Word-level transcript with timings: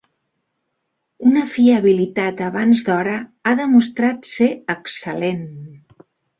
Una 1.31 1.43
fiabilitat 1.57 2.41
abans 2.47 2.83
d'hora 2.89 3.19
ha 3.45 3.55
demostrat 3.63 4.33
ser 4.33 4.51
excel·lent. 4.79 5.49